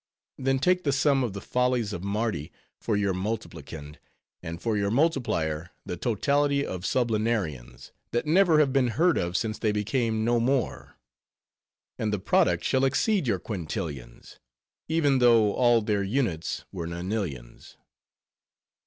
[0.39, 3.97] Then take the sum of the follies of Mardi for your multiplicand;
[4.41, 9.59] and for your multiplier, the totality of sublunarians, that never have been heard of since
[9.59, 10.97] they became no more;
[11.99, 14.39] and the product shall exceed your quintillions,
[14.87, 17.75] even though all their units were nonillions."